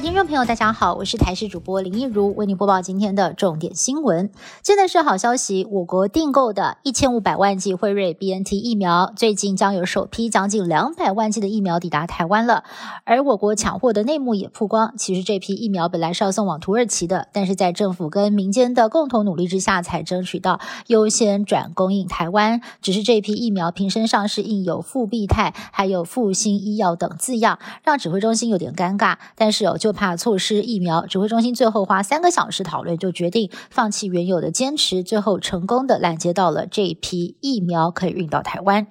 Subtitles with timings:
[0.00, 4.30] 听众朋友，大家好，我是台视主播林一如，为您播报今天的重点新闻。
[4.62, 12.64] 现在是好消息，我国订购的一千五百万剂辉瑞 BNT 疫苗，最近将有首批将近两百万剂的疫苗抵达台湾了。
[13.04, 22.62] 而我国抢货的内幕也曝光，其实这批疫苗本来是要送往土耳其的，但是在政府跟民间的共同努力之下，才争取到优先转供应台湾。
[22.80, 29.16] 只是这批疫苗瓶身上是印有复必泰，还有复兴医药等字样，让指挥中心有点尴尬。
[29.36, 29.76] 但是有。
[29.80, 38.86] 就怕错失疫苗，指挥中心最后花三个小时讨论，就决定放弃原有的坚持，最后成功的拦截到了这一批疫苗可以运到台湾。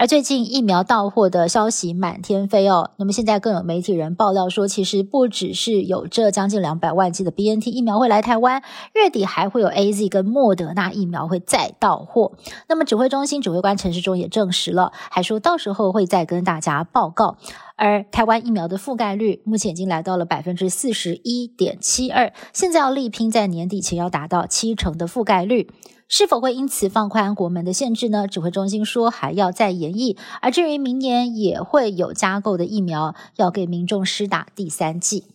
[0.00, 8.62] 而最近疫苗到货的消息满天飞哦，那么现在更有媒体人爆料说，其实不只是有这将近两百万剂的 B N T 疫苗会来台湾，
[8.94, 12.32] 月底还会有 A Z 跟莫德纳疫苗会再到货。
[12.66, 17.36] 那么指挥中心指挥官陈时中也证实了，还说到时候会再跟大家报告。
[17.76, 25.70] 而台湾疫苗的覆盖率目前已经来到了百分之四十一点七二，现在要力拼在年底前要达到七成的覆盖率。
[26.12, 28.26] 是否会因此放宽国门的限制呢？
[28.26, 30.18] 指挥中心说还要再研议。
[30.42, 35.26] 而至于明年也会有加购的疫苗要给民众施打第三剂。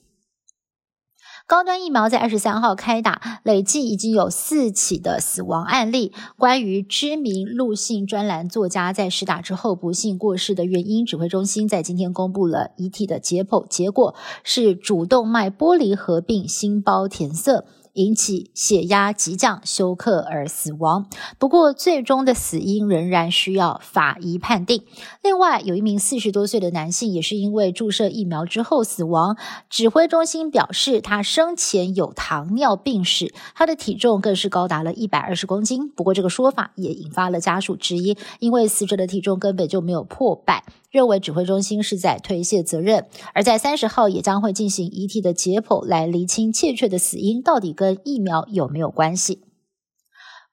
[1.48, 6.12] 高端疫苗在二十三号开打，累计已经有四起的死亡案例。
[6.38, 17.64] 关于知名陆姓专栏作家在施打之后不幸过世的原因，指挥中心在今天公布了遗体的解剖结果，是主动脉剥离合并心包填塞。
[17.96, 21.08] 引起血压急降休克而死亡，
[21.40, 24.84] 不过最终的死因仍然需要法医判定。
[25.24, 29.38] 另外，有一名四十多岁的男性也是因为注射疫苗之后死亡。
[29.70, 35.90] 指挥中心表示，他生前有糖尿病史，他的体重更是高达了一百二十公斤。
[35.90, 40.64] 不过，这个说法也引发了家属质疑，因为死者的体重根本就没有破百。
[40.92, 49.45] 认为指挥中心是在推卸责任，而在三十号也将会进行遗体的解剖，来厘清确切的死因到底跟跟疫苗有没有关系。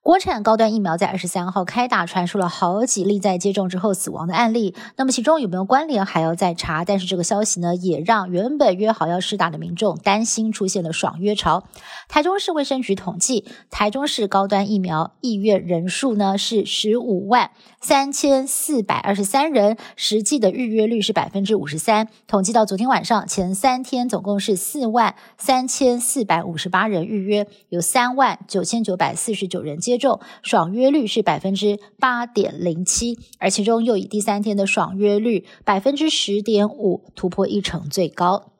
[0.03, 4.75] 国产高端疫苗在二十三号开打，传出了好几例在接种之后死亡的案例。
[4.97, 6.85] 那么其中有没有关联，还要再查。
[6.85, 11.63] 但是这个消息呢，也让原本约好要施打的民众担心出现了爽约潮。
[12.09, 22.09] 台中市卫生局统计，台中市高端疫苗意愿人数呢是十五万三千四百二十三人，实际的预约率是百分之五十三。
[22.27, 29.92] 统计到昨天晚上前三天，总共是四万三千四百五十八人预约，有三万九千九百四十九人接。
[29.93, 38.52] 接种爽约率是百分之八点零七，而其中又以第三天的爽约率百分之十点五突破一成最高。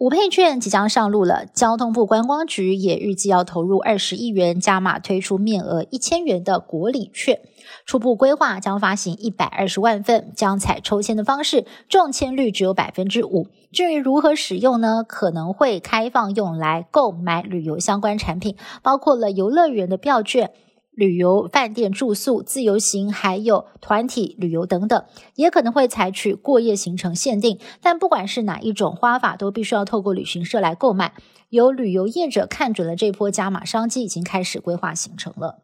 [0.00, 7.38] 五配券即将上路了，交通部观光局也预计要投入二十亿元，加码推出面额一千元的国礼券。
[7.84, 13.48] 初步规划将发行一百二十万份，将采抽签的方式，中签率只有百分之五。
[13.72, 15.04] 至于如何使用呢？
[15.06, 20.50] 可能会开放用来购买旅游相关产品，包括了游乐园的票券。
[21.00, 25.02] 旅游、饭店住宿、自由行，还有团体旅游等等，
[25.34, 27.58] 也可能会采取过夜行程限定。
[27.80, 31.14] 但不管是哪一种花法，都必须要透过旅行社来购买。
[31.48, 35.62] 有旅游业者看准了这波加码商机，已经开始规划行程了。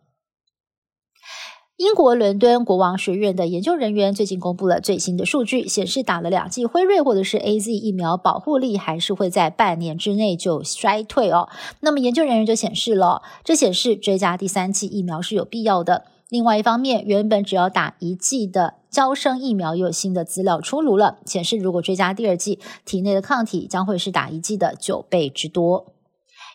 [1.77, 11.51] 英国伦敦国王学院的研究人员最近公布了最新的数据，显示打了两剂辉瑞或者是 A Z 疫苗，保护力还是会在半年之内就衰退哦。
[11.81, 16.05] 那么研究人员就显示了，这显示追加第三剂疫苗是有必要的。
[16.31, 25.93] 另外一方面，原本只要打一剂的招生疫苗，又有新的资料出炉了，显示如果追加第二剂，体内的抗体将会是打一剂的九倍之多。